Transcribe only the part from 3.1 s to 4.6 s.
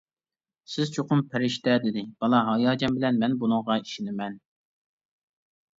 -مەن بۇنىڭغا ئىشىنىمەن.